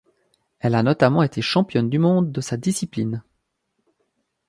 Elle 0.57 0.73
a 0.73 0.81
notamment 0.81 1.21
été 1.21 1.43
championne 1.43 1.87
du 1.87 1.99
Monde 1.99 2.31
de 2.31 2.41
sa 2.41 2.57
discipline. 2.57 3.21